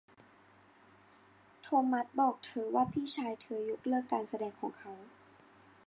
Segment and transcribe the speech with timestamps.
[1.61, 4.93] โทมัสบอกเธอว่าพี่ชายเธอยกเลิกการแสดงของเขา